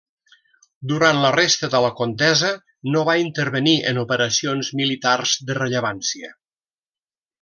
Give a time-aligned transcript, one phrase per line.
[0.91, 2.49] Durant la resta de la contesa
[2.95, 6.33] no va intervenir en operacions militars de rellevància.